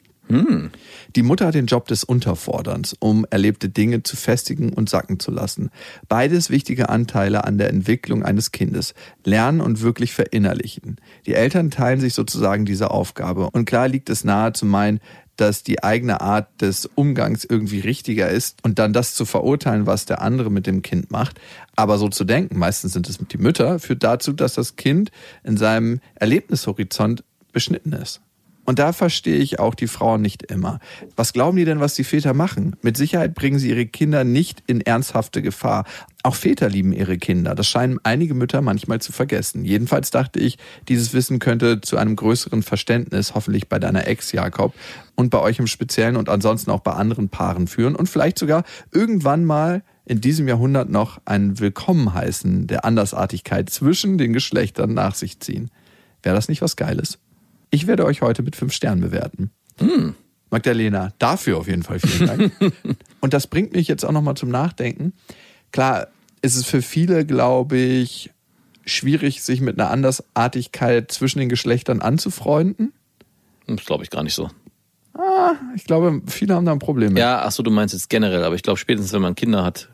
[1.15, 5.31] Die Mutter hat den Job des Unterforderns, um erlebte Dinge zu festigen und sacken zu
[5.31, 5.71] lassen.
[6.09, 8.95] Beides wichtige Anteile an der Entwicklung eines Kindes.
[9.25, 10.97] Lernen und wirklich verinnerlichen.
[11.25, 13.49] Die Eltern teilen sich sozusagen diese Aufgabe.
[13.53, 14.99] Und klar liegt es nahe zu meinen,
[15.41, 20.05] dass die eigene Art des Umgangs irgendwie richtiger ist und dann das zu verurteilen, was
[20.05, 21.41] der andere mit dem Kind macht.
[21.77, 25.11] Aber so zu denken, meistens sind es die Mütter, führt dazu, dass das Kind
[25.45, 28.21] in seinem Erlebnishorizont beschnitten ist.
[28.69, 30.79] Und da verstehe ich auch die Frauen nicht immer.
[31.17, 32.77] Was glauben die denn, was die Väter machen?
[32.83, 35.87] Mit Sicherheit bringen sie ihre Kinder nicht in ernsthafte Gefahr.
[36.29, 37.55] Auch Väter lieben ihre Kinder.
[37.55, 39.65] Das scheinen einige Mütter manchmal zu vergessen.
[39.65, 44.75] Jedenfalls dachte ich, dieses Wissen könnte zu einem größeren Verständnis, hoffentlich bei deiner Ex, Jakob,
[45.15, 48.65] und bei euch im Speziellen und ansonsten auch bei anderen Paaren führen und vielleicht sogar
[48.93, 55.15] irgendwann mal in diesem Jahrhundert noch ein Willkommen heißen der Andersartigkeit zwischen den Geschlechtern nach
[55.15, 55.71] sich ziehen.
[56.23, 57.19] Wäre das nicht was Geiles?
[57.71, 59.51] Ich werde euch heute mit fünf Sternen bewerten.
[59.79, 60.15] Hm.
[60.51, 62.53] Magdalena, dafür auf jeden Fall vielen Dank.
[63.21, 65.15] Und das bringt mich jetzt auch nochmal zum Nachdenken.
[65.73, 66.09] Klar,
[66.43, 68.31] ist es für viele, glaube ich,
[68.85, 72.93] schwierig, sich mit einer Andersartigkeit zwischen den Geschlechtern anzufreunden.
[73.67, 74.51] Das glaube ich gar nicht so.
[75.15, 77.21] Ah, ich glaube, viele haben da ein Problem mit.
[77.21, 79.91] Ja, ach so, du meinst jetzt generell, aber ich glaube, spätestens wenn man Kinder hat,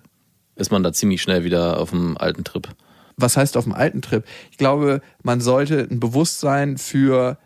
[0.57, 2.68] ist man da ziemlich schnell wieder auf dem alten Trip.
[3.16, 4.24] Was heißt auf dem alten Trip?
[4.50, 7.38] Ich glaube, man sollte ein Bewusstsein für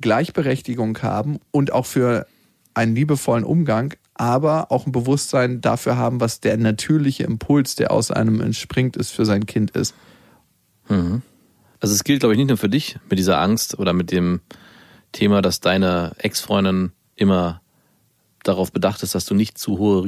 [0.00, 2.26] Gleichberechtigung haben und auch für
[2.74, 8.10] einen liebevollen Umgang, aber auch ein Bewusstsein dafür haben, was der natürliche Impuls, der aus
[8.10, 9.94] einem entspringt, ist für sein Kind ist.
[10.88, 11.22] Mhm.
[11.80, 14.40] Also es gilt, glaube ich, nicht nur für dich mit dieser Angst oder mit dem
[15.12, 17.60] Thema, dass deine Ex-Freundin immer
[18.42, 20.04] darauf bedacht ist, dass du nicht zu hohe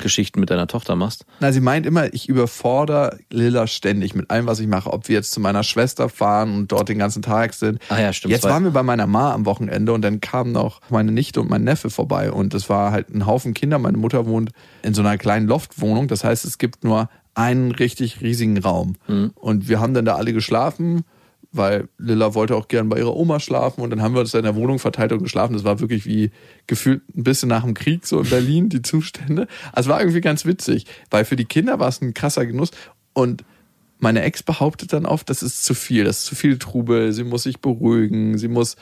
[0.00, 1.24] Risikogeschichten mit deiner Tochter machst.
[1.40, 4.92] Na, sie meint immer, ich überfordere Lilla ständig mit allem, was ich mache.
[4.92, 7.78] Ob wir jetzt zu meiner Schwester fahren und dort den ganzen Tag sind.
[7.88, 8.32] Ah ja, stimmt.
[8.32, 11.50] Jetzt waren wir bei meiner Ma am Wochenende und dann kamen noch meine Nichte und
[11.50, 13.78] mein Neffe vorbei und es war halt ein Haufen Kinder.
[13.78, 14.50] Meine Mutter wohnt
[14.82, 16.08] in so einer kleinen Loftwohnung.
[16.08, 18.96] Das heißt, es gibt nur einen richtig riesigen Raum.
[19.06, 19.32] Mhm.
[19.34, 21.04] Und wir haben dann da alle geschlafen,
[21.52, 24.42] weil Lilla wollte auch gern bei ihrer Oma schlafen und dann haben wir uns in
[24.42, 25.54] der Wohnung verteilt und geschlafen.
[25.54, 26.30] Das war wirklich wie
[26.66, 29.48] gefühlt ein bisschen nach dem Krieg so in Berlin, die Zustände.
[29.72, 32.70] Also war irgendwie ganz witzig, weil für die Kinder war es ein krasser Genuss
[33.12, 33.44] und
[33.98, 37.24] meine Ex behauptet dann oft, das ist zu viel, das ist zu viel Trubel, sie
[37.24, 38.76] muss sich beruhigen, sie muss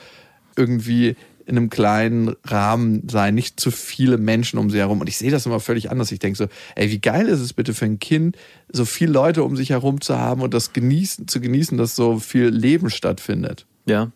[0.55, 1.15] irgendwie
[1.49, 5.01] in einem kleinen Rahmen sein, nicht zu viele Menschen um sie herum.
[5.01, 6.11] Und ich sehe das immer völlig anders.
[6.11, 8.37] Ich denke so, ey, wie geil ist es bitte für ein Kind,
[8.71, 12.19] so viele Leute um sich herum zu haben und das genießen, zu genießen, dass so
[12.19, 13.65] viel Leben stattfindet.
[13.87, 14.11] Ja.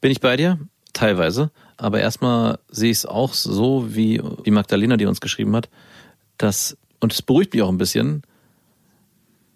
[0.00, 0.58] Bin ich bei dir?
[0.92, 1.52] Teilweise.
[1.76, 5.68] Aber erstmal sehe ich es auch so, wie, wie Magdalena, die uns geschrieben hat,
[6.36, 8.22] dass, und es beruhigt mich auch ein bisschen,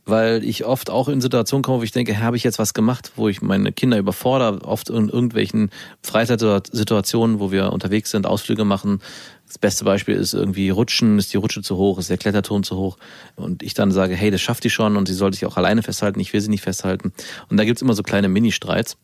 [0.07, 3.13] weil ich oft auch in Situationen komme, wo ich denke, habe ich jetzt was gemacht,
[3.17, 5.71] wo ich meine Kinder überfordere, oft in irgendwelchen
[6.03, 9.01] Freizeitsituationen, wo wir unterwegs sind, Ausflüge machen.
[9.47, 12.77] Das beste Beispiel ist irgendwie Rutschen, ist die Rutsche zu hoch, ist der Kletterturm zu
[12.77, 12.99] hoch.
[13.37, 15.83] Und ich dann sage, hey, das schafft die schon und sie soll sich auch alleine
[15.83, 17.13] festhalten, ich will sie nicht festhalten.
[17.49, 18.97] Und da gibt's immer so kleine Mini-Streits.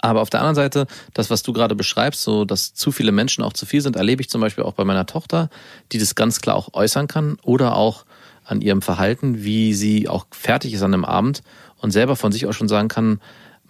[0.00, 3.42] Aber auf der anderen Seite, das, was du gerade beschreibst, so dass zu viele Menschen
[3.42, 5.50] auch zu viel sind, erlebe ich zum Beispiel auch bei meiner Tochter,
[5.92, 8.04] die das ganz klar auch äußern kann oder auch
[8.48, 11.42] an ihrem Verhalten, wie sie auch fertig ist an einem Abend
[11.76, 13.20] und selber von sich auch schon sagen kann,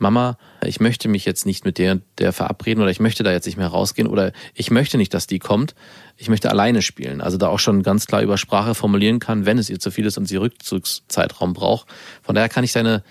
[0.01, 3.47] Mama, ich möchte mich jetzt nicht mit der, der verabreden oder ich möchte da jetzt
[3.47, 5.75] nicht mehr rausgehen oder ich möchte nicht, dass die kommt.
[6.17, 7.21] Ich möchte alleine spielen.
[7.21, 10.07] Also da auch schon ganz klar über Sprache formulieren kann, wenn es ihr zu viel
[10.07, 11.88] ist und sie Rückzugszeitraum braucht.
[12.23, 13.03] Von daher kann ich deine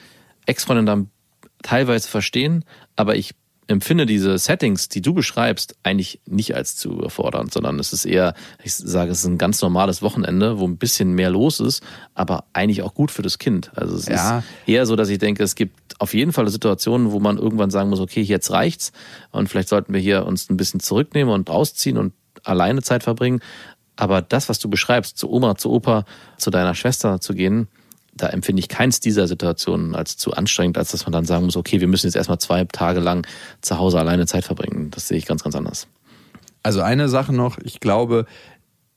[0.45, 1.09] Ex-Freundin dann
[1.61, 2.63] teilweise verstehen,
[2.95, 3.35] aber ich
[3.67, 8.33] empfinde diese Settings, die du beschreibst, eigentlich nicht als zu überfordernd, sondern es ist eher,
[8.63, 12.45] ich sage, es ist ein ganz normales Wochenende, wo ein bisschen mehr los ist, aber
[12.53, 13.71] eigentlich auch gut für das Kind.
[13.75, 14.39] Also es Ja.
[14.39, 17.69] ist eher so, dass ich denke, es gibt auf jeden Fall Situationen, wo man irgendwann
[17.69, 18.91] sagen muss, okay, jetzt reicht's
[19.31, 23.41] und vielleicht sollten wir hier uns ein bisschen zurücknehmen und rausziehen und alleine Zeit verbringen.
[23.95, 26.05] Aber das, was du beschreibst, zu Oma, zu Opa,
[26.37, 27.67] zu deiner Schwester zu gehen,
[28.17, 31.55] da empfinde ich keins dieser Situationen als zu anstrengend, als dass man dann sagen muss,
[31.55, 33.25] okay, wir müssen jetzt erstmal zwei Tage lang
[33.61, 34.91] zu Hause alleine Zeit verbringen.
[34.91, 35.87] Das sehe ich ganz, ganz anders.
[36.63, 38.25] Also eine Sache noch, ich glaube,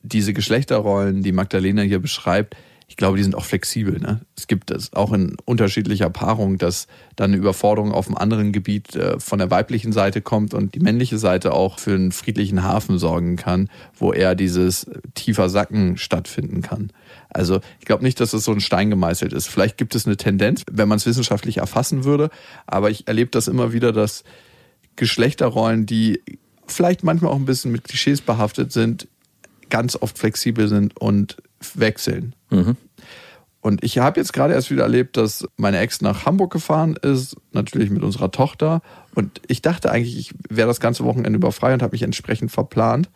[0.03, 2.57] diese Geschlechterrollen, die Magdalena hier beschreibt,
[2.91, 4.01] ich glaube, die sind auch flexibel.
[4.01, 4.21] Ne?
[4.37, 8.97] Es gibt es auch in unterschiedlicher Paarung, dass dann eine Überforderung auf einem anderen Gebiet
[8.97, 12.99] äh, von der weiblichen Seite kommt und die männliche Seite auch für einen friedlichen Hafen
[12.99, 16.93] sorgen kann, wo eher dieses tiefer Sacken stattfinden kann.
[17.29, 19.47] Also ich glaube nicht, dass es so ein Stein gemeißelt ist.
[19.47, 22.29] Vielleicht gibt es eine Tendenz, wenn man es wissenschaftlich erfassen würde,
[22.67, 24.25] aber ich erlebe das immer wieder, dass
[24.97, 26.23] Geschlechterrollen, die
[26.67, 29.07] vielleicht manchmal auch ein bisschen mit Klischees behaftet sind,
[29.69, 31.37] ganz oft flexibel sind und
[31.75, 32.35] wechseln.
[32.51, 32.77] Mhm.
[33.63, 37.37] Und ich habe jetzt gerade erst wieder erlebt, dass meine Ex nach Hamburg gefahren ist,
[37.53, 38.81] natürlich mit unserer Tochter.
[39.15, 42.51] Und ich dachte eigentlich, ich wäre das ganze Wochenende über frei und habe mich entsprechend
[42.51, 43.11] verplant.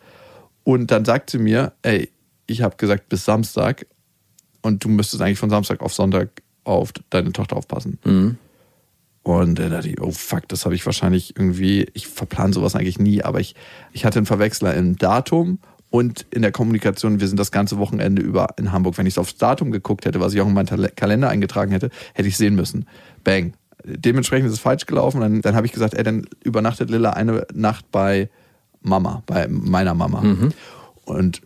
[0.63, 2.11] Und dann sagt sie mir, ey,
[2.45, 3.87] ich habe gesagt bis Samstag
[4.61, 7.99] und du müsstest eigentlich von Samstag auf Sonntag auf deine Tochter aufpassen.
[8.03, 8.37] Mhm.
[9.23, 12.99] Und da dachte ich, oh fuck, das habe ich wahrscheinlich irgendwie, ich verplan sowas eigentlich
[12.99, 13.55] nie, aber ich,
[13.91, 15.57] ich hatte einen Verwechsler im Datum
[15.89, 18.97] und in der Kommunikation, wir sind das ganze Wochenende über in Hamburg.
[18.97, 22.27] Wenn ich aufs Datum geguckt hätte, was ich auch in meinen Kalender eingetragen hätte, hätte
[22.27, 22.87] ich sehen müssen.
[23.23, 23.53] Bang.
[23.83, 25.21] Dementsprechend ist es falsch gelaufen.
[25.21, 28.29] Dann, dann habe ich gesagt, ey, dann übernachtet Lilla eine Nacht bei
[28.81, 30.21] Mama, bei meiner Mama.
[31.05, 31.41] Und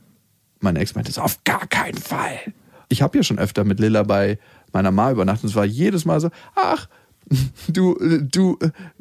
[0.61, 2.39] meine Ex meinte so, auf gar keinen Fall.
[2.87, 4.39] Ich habe ja schon öfter mit Lilla bei
[4.71, 5.43] meiner Ma übernachtet.
[5.43, 6.87] Und es war jedes Mal so, ach,
[7.67, 8.57] du, du,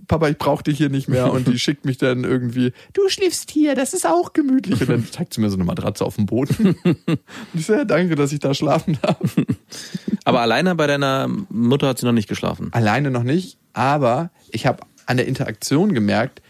[0.08, 1.32] Papa, ich brauche dich hier nicht mehr.
[1.32, 4.80] Und die schickt mich dann irgendwie, du schläfst hier, das ist auch gemütlich.
[4.80, 6.76] Und dann zeigt sie mir so eine Matratze auf dem Boden.
[6.82, 7.18] Und
[7.54, 9.18] ich ja, danke, dass ich da schlafen darf.
[10.24, 12.68] Aber alleine bei deiner Mutter hat sie noch nicht geschlafen.
[12.72, 16.42] Alleine noch nicht, aber ich habe an der Interaktion gemerkt,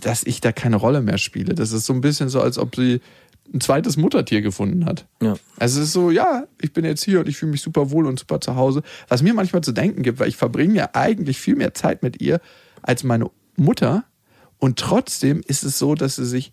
[0.00, 1.54] dass ich da keine Rolle mehr spiele.
[1.54, 3.00] Das ist so ein bisschen so, als ob sie
[3.52, 5.06] ein zweites Muttertier gefunden hat.
[5.22, 5.36] Ja.
[5.58, 8.06] Also es ist so, ja, ich bin jetzt hier und ich fühle mich super wohl
[8.06, 8.82] und super zu Hause.
[9.08, 12.20] Was mir manchmal zu denken gibt, weil ich verbringe ja eigentlich viel mehr Zeit mit
[12.20, 12.40] ihr
[12.84, 14.04] als meine Mutter.
[14.58, 16.52] Und trotzdem ist es so, dass sie sich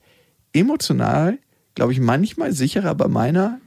[0.53, 1.37] emotional,
[1.75, 3.59] glaube ich, manchmal sicherer bei meiner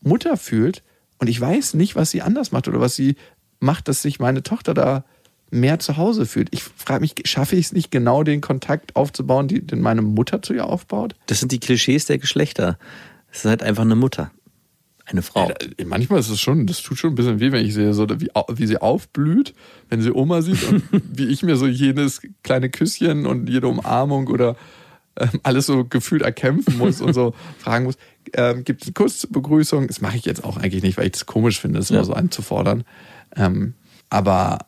[0.00, 0.82] Mutter fühlt.
[1.18, 3.16] Und ich weiß nicht, was sie anders macht oder was sie
[3.60, 5.04] macht, dass sich meine Tochter da
[5.50, 6.48] mehr zu Hause fühlt.
[6.50, 10.54] Ich frage mich, schaffe ich es nicht genau, den Kontakt aufzubauen, den meine Mutter zu
[10.54, 11.14] ihr aufbaut?
[11.26, 12.78] Das sind die Klischees der Geschlechter.
[13.30, 14.30] Es ist halt einfach eine Mutter.
[15.04, 15.48] Eine Frau.
[15.48, 18.08] Ja, manchmal ist es schon, das tut schon ein bisschen weh, wenn ich sehe, so
[18.08, 19.52] wie, wie sie aufblüht,
[19.88, 24.28] wenn sie Oma sieht und wie ich mir so jedes kleine Küsschen und jede Umarmung
[24.28, 24.56] oder
[25.16, 27.96] ähm, alles so gefühlt erkämpfen muss und so fragen muss.
[28.34, 29.88] Ähm, Gibt es einen Kuss zur Begrüßung?
[29.88, 31.96] Das mache ich jetzt auch eigentlich nicht, weil ich das komisch finde, das Ja.
[31.96, 32.84] immer so anzufordern.
[33.36, 33.74] Ähm,
[34.08, 34.58] aber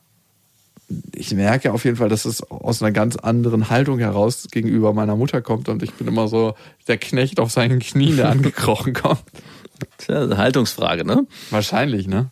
[1.14, 5.16] ich merke auf jeden Fall, dass es aus einer ganz anderen Haltung heraus gegenüber meiner
[5.16, 6.54] Mutter kommt und ich bin immer so
[6.88, 9.22] der Knecht auf seinen Knien, der angekrochen kommt.
[9.98, 11.26] Tja, eine Haltungsfrage, ne?
[11.50, 12.30] Wahrscheinlich, ne?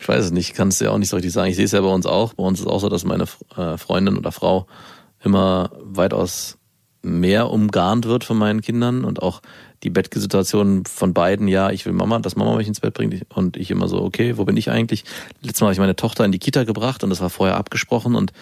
[0.00, 1.50] Ich weiß es nicht, kann es ja auch nicht so richtig sagen.
[1.50, 2.34] Ich sehe es ja bei uns auch.
[2.34, 3.24] Bei uns ist auch so, dass meine
[3.56, 4.66] äh, Freundin oder Frau
[5.22, 6.58] immer weitaus
[7.02, 9.40] mehr umgarnt wird von meinen Kindern und auch
[9.82, 13.56] die Bettgesituation von beiden, ja, ich will Mama, dass Mama mich ins Bett bringt und
[13.56, 15.04] ich immer so, okay, wo bin ich eigentlich?
[15.40, 18.16] Letztes Mal habe ich meine Tochter in die Kita gebracht und das war vorher abgesprochen
[18.16, 18.32] und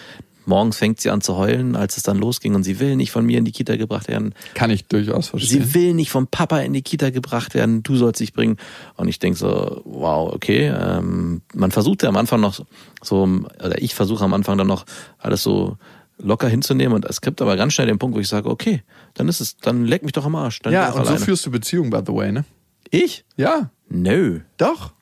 [0.47, 3.25] morgens fängt sie an zu heulen, als es dann losging und sie will nicht von
[3.25, 4.33] mir in die Kita gebracht werden.
[4.53, 5.63] Kann ich durchaus verstehen.
[5.63, 8.57] Sie will nicht vom Papa in die Kita gebracht werden, du sollst dich bringen.
[8.95, 10.67] Und ich denke so, wow, okay.
[10.67, 12.65] Ähm, man versucht ja am Anfang noch
[13.01, 14.85] so, oder ich versuche am Anfang dann noch
[15.19, 15.77] alles so
[16.19, 18.81] locker hinzunehmen und es gibt aber ganz schnell den Punkt, wo ich sage, okay,
[19.13, 20.61] dann ist es, dann leck mich doch am Arsch.
[20.65, 21.19] Ja, und so alleine.
[21.19, 22.43] führst du Beziehungen, by the way, ne?
[22.89, 23.25] ich?
[23.35, 24.41] Ja, Nö.
[24.57, 24.93] doch.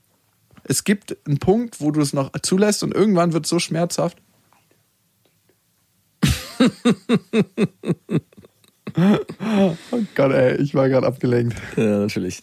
[0.67, 4.17] Es gibt einen Punkt, wo du es noch zulässt und irgendwann wird es so schmerzhaft.
[8.97, 11.57] Oh Gott, ey, ich war gerade abgelenkt.
[11.75, 12.41] Ja, natürlich.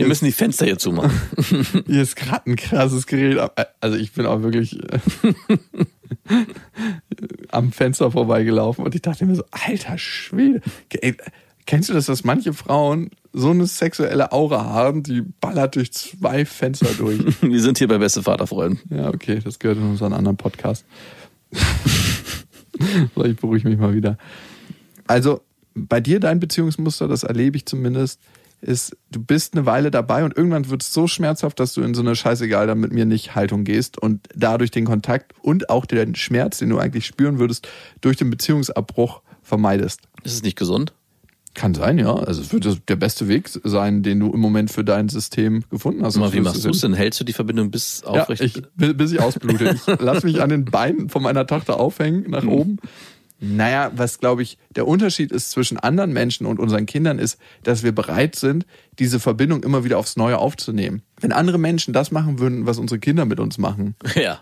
[0.00, 1.12] Wir müssen die Fenster hier zumachen.
[1.86, 3.38] Hier ist gerade ein krasses Gerät.
[3.80, 4.98] Also ich bin auch wirklich äh,
[7.50, 10.62] am Fenster vorbeigelaufen und ich dachte mir so, alter Schwede.
[11.02, 11.16] Ey,
[11.66, 16.46] kennst du das, dass manche Frauen so eine sexuelle Aura haben, die ballert durch zwei
[16.46, 17.20] Fenster durch?
[17.42, 18.80] Wir sind hier bei Beste Vaterfreuden.
[18.88, 20.86] Ja, okay, das gehört in unseren anderen Podcast.
[23.24, 24.18] ich beruhige mich mal wieder.
[25.06, 25.40] Also,
[25.74, 28.20] bei dir dein Beziehungsmuster, das erlebe ich zumindest,
[28.60, 31.94] ist, du bist eine Weile dabei und irgendwann wird es so schmerzhaft, dass du in
[31.94, 35.86] so eine Scheißegal dann mit mir nicht Haltung gehst und dadurch den Kontakt und auch
[35.86, 37.68] den Schmerz, den du eigentlich spüren würdest,
[38.00, 40.02] durch den Beziehungsabbruch vermeidest.
[40.24, 40.92] Ist es nicht gesund?
[41.54, 42.14] Kann sein, ja.
[42.14, 46.04] Also es wird der beste Weg sein, den du im Moment für dein System gefunden
[46.04, 46.16] hast.
[46.16, 46.94] Mal, wie machst du es denn?
[46.94, 48.42] Hältst du die Verbindung bis ja, aufrecht?
[48.42, 49.74] ich, bi- bis ich ausblute.
[49.74, 52.78] Ich lass mich an den Beinen von meiner Tochter aufhängen, nach oben.
[53.40, 57.82] Naja, was glaube ich, der Unterschied ist zwischen anderen Menschen und unseren Kindern ist, dass
[57.82, 58.66] wir bereit sind,
[58.98, 61.02] diese Verbindung immer wieder aufs Neue aufzunehmen.
[61.18, 64.40] Wenn andere Menschen das machen würden, was unsere Kinder mit uns machen, ja.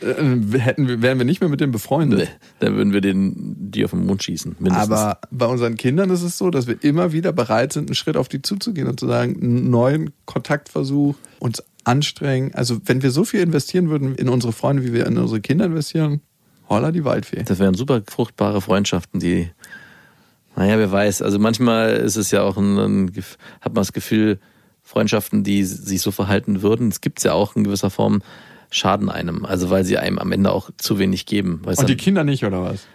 [0.00, 2.18] äh, hätten wir, wären wir nicht mehr mit denen befreundet.
[2.18, 4.56] Nee, dann würden wir den, die auf den Mund schießen.
[4.58, 4.90] Mindestens.
[4.90, 8.16] Aber bei unseren Kindern ist es so, dass wir immer wieder bereit sind, einen Schritt
[8.16, 12.54] auf die zuzugehen und zu sagen, einen neuen Kontaktversuch, uns anstrengen.
[12.54, 15.66] Also wenn wir so viel investieren würden in unsere Freunde, wie wir in unsere Kinder
[15.66, 16.20] investieren,
[16.70, 17.42] holla die Waldfee.
[17.44, 19.50] Das wären super fruchtbare Freundschaften, die,
[20.56, 21.20] naja, wer weiß.
[21.20, 23.12] Also manchmal ist es ja auch ein, ein
[23.60, 24.38] hat man das Gefühl,
[24.82, 28.22] Freundschaften, die sich so verhalten würden, es gibt ja auch in gewisser Form,
[28.70, 29.44] schaden einem.
[29.44, 31.62] Also weil sie einem am Ende auch zu wenig geben.
[31.64, 32.86] Und die Kinder nicht, oder was?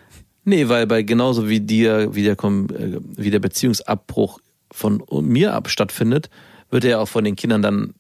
[0.46, 4.40] nee, weil bei genauso wie dir, wie der, äh, wie der Beziehungsabbruch
[4.72, 6.30] von mir ab stattfindet,
[6.70, 7.94] wird er ja auch von den Kindern dann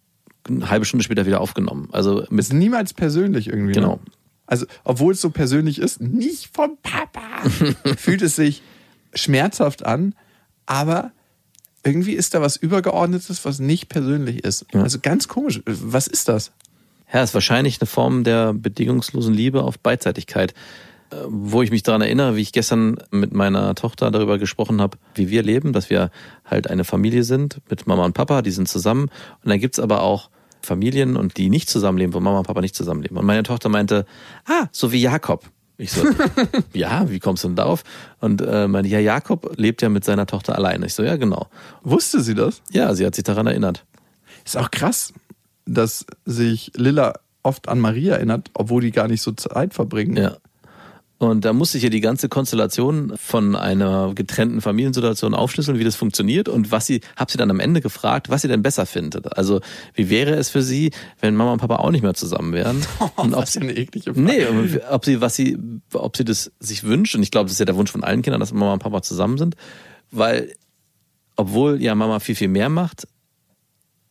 [0.48, 1.90] eine halbe Stunde später wieder aufgenommen.
[1.92, 3.74] Also mit Ist niemals persönlich irgendwie.
[3.74, 3.96] Genau.
[3.96, 4.12] Ne?
[4.48, 7.50] Also, obwohl es so persönlich ist, nicht vom Papa,
[7.98, 8.62] fühlt es sich
[9.14, 10.14] schmerzhaft an,
[10.66, 11.12] aber
[11.84, 14.66] irgendwie ist da was Übergeordnetes, was nicht persönlich ist.
[14.74, 14.82] Ja.
[14.82, 15.62] Also ganz komisch.
[15.66, 16.52] Was ist das?
[17.14, 20.54] Ja, ist wahrscheinlich eine Form der bedingungslosen Liebe auf Beidseitigkeit.
[21.12, 24.98] Äh, Wo ich mich daran erinnere, wie ich gestern mit meiner Tochter darüber gesprochen habe,
[25.14, 26.10] wie wir leben, dass wir
[26.44, 29.04] halt eine Familie sind mit Mama und Papa, die sind zusammen.
[29.44, 30.30] Und dann gibt's aber auch
[30.66, 33.18] Familien und die nicht zusammenleben, wo Mama und Papa nicht zusammenleben.
[33.18, 34.06] Und meine Tochter meinte,
[34.46, 35.46] ah, so wie Jakob.
[35.78, 36.04] Ich so,
[36.74, 37.84] ja, wie kommst du denn darauf?
[38.22, 40.86] Und äh, meinte, ja, Jakob lebt ja mit seiner Tochter alleine.
[40.86, 41.48] Ich so, ja, genau.
[41.84, 42.62] Wusste sie das?
[42.72, 43.86] Ja, sie hat sich daran erinnert.
[44.46, 45.14] Ist auch krass,
[45.66, 50.18] dass sich Lilla oft an Maria erinnert, obwohl die gar nicht so Zeit verbringen.
[50.18, 50.38] Ja.
[51.18, 55.96] Und da musste ich ja die ganze Konstellation von einer getrennten Familiensituation aufschlüsseln, wie das
[55.96, 59.38] funktioniert und was sie, hab sie dann am Ende gefragt, was sie denn besser findet.
[59.38, 59.62] Also,
[59.94, 62.86] wie wäre es für sie, wenn Mama und Papa auch nicht mehr zusammen wären?
[63.16, 64.22] und ob sie, eine eklige Frage.
[64.22, 64.46] nee,
[64.90, 65.58] ob sie, was sie,
[65.94, 68.22] ob sie das sich wünscht, und ich glaube, das ist ja der Wunsch von allen
[68.22, 69.56] Kindern, dass Mama und Papa zusammen sind,
[70.12, 70.54] weil,
[71.38, 73.08] obwohl ja Mama viel, viel mehr macht,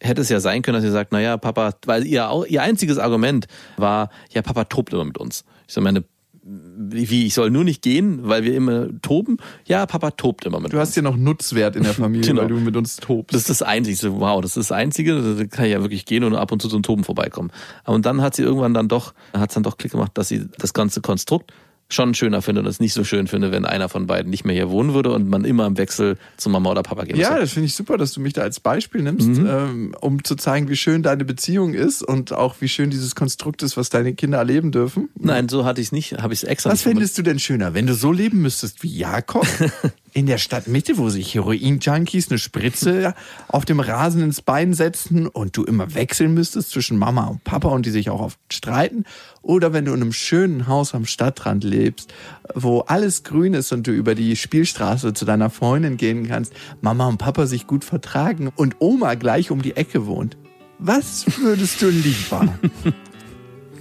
[0.01, 3.47] hätte es ja sein können, dass sie sagt, naja, Papa, weil ihr, ihr einziges Argument
[3.77, 5.45] war, ja, Papa tobt immer mit uns.
[5.67, 6.05] Ich so meine,
[6.47, 9.39] wie, ich soll nur nicht gehen, weil wir immer toben?
[9.65, 10.89] Ja, Papa tobt immer mit Du uns.
[10.91, 12.43] hast ja noch Nutzwert in der Familie, Genau.
[12.43, 13.33] weil du mit uns tobst.
[13.35, 14.21] Das ist das Einzige.
[14.21, 15.37] Wow, das ist das Einzige.
[15.39, 17.51] Da kann ich ja wirklich gehen und ab und zu zum Toben vorbeikommen.
[17.87, 20.47] Und dann hat sie irgendwann dann doch, hat es dann doch Klick gemacht, dass sie
[20.59, 21.53] das ganze Konstrukt
[21.95, 24.55] schon schöner findet und es nicht so schön finde, wenn einer von beiden nicht mehr
[24.55, 27.53] hier wohnen würde und man immer im Wechsel zu Mama oder Papa gehen Ja, das
[27.53, 29.47] finde ich super, dass du mich da als Beispiel nimmst, Mhm.
[29.49, 33.63] ähm, um zu zeigen, wie schön deine Beziehung ist und auch wie schön dieses Konstrukt
[33.63, 35.09] ist, was deine Kinder erleben dürfen.
[35.19, 37.39] Nein, so hatte ich es nicht, habe ich es extra Was nicht fändest du denn
[37.39, 39.47] schöner, wenn du so leben müsstest wie Jakob
[40.15, 43.15] in der Stadtmitte, wo sich Heroin-Junkies eine Spritze
[43.49, 47.69] auf dem Rasen ins Bein setzen und du immer wechseln müsstest zwischen Mama und Papa
[47.69, 49.05] und die sich auch oft streiten?
[49.43, 52.15] Oder wenn du in einem schönen Haus am Stadtrand lebst,
[52.55, 57.09] wo alles grün ist und du über die Spielstraße zu deiner Freundin gehen kannst, Mama
[57.09, 60.37] und Papa sich gut vertragen und Oma gleich um die Ecke wohnt?
[60.79, 62.49] Was würdest du lieber?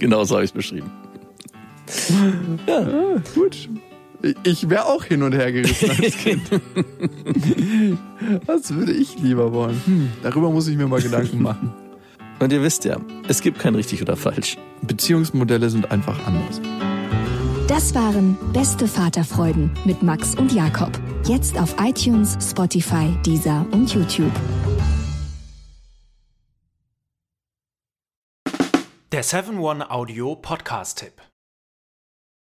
[0.00, 0.90] Genau so habe ich es beschrieben.
[2.66, 3.68] Ah, gut.
[4.42, 6.42] Ich wäre auch hin und her gerissen als Kind.
[8.46, 9.80] Was würde ich lieber wollen?
[9.84, 11.74] Hm, darüber muss ich mir mal Gedanken machen.
[12.40, 12.96] Und ihr wisst ja,
[13.28, 14.56] es gibt kein richtig oder falsch.
[14.82, 16.60] Beziehungsmodelle sind einfach anders.
[17.68, 20.90] Das waren Beste Vaterfreuden mit Max und Jakob.
[21.26, 24.32] Jetzt auf iTunes, Spotify, Deezer und YouTube.
[29.12, 31.12] Der 7-One-Audio-Podcast-Tipp.